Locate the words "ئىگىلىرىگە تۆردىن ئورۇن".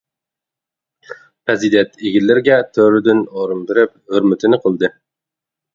2.07-3.65